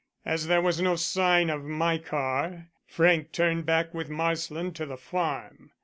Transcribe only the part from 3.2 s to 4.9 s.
turned back with Marsland to